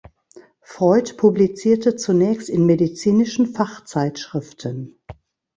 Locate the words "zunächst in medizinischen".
1.95-3.45